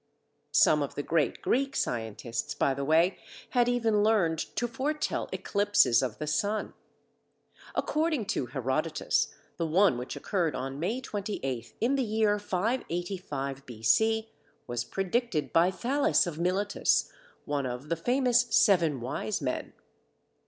[0.55, 3.19] Some of the great Greek scientists, by the way,
[3.51, 6.73] had even learned to foretell eclipses of the sun.
[7.75, 9.27] According to Herodotus
[9.57, 13.83] the one which occurred on May 28th, in the year 585 B.
[13.83, 14.31] C.,
[14.65, 17.11] was predicted by Thales of Miletus,
[17.45, 19.71] one of the famous "Seven Wise Men."